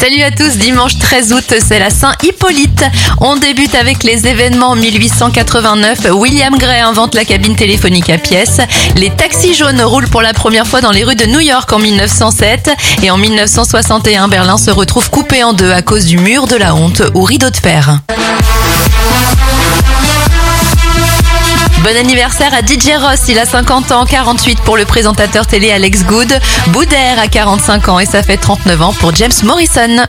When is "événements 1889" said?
4.28-6.12